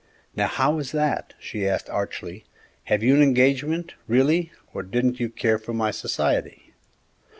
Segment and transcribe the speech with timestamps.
[0.35, 2.43] Now, how is that?" she asked archly;
[2.85, 6.73] "have you an engagement, really, or didn't you care for my society?"